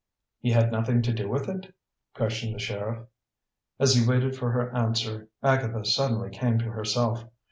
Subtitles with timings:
[0.39, 1.75] "He had nothing to do with it?"
[2.15, 3.05] questioned the sheriff.
[3.79, 7.23] As he waited for her answer, Agatha suddenly came to herself.